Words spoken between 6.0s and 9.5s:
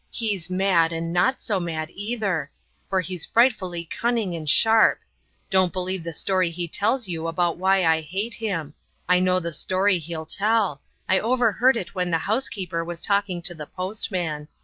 the story he tells you about why I hate him. I know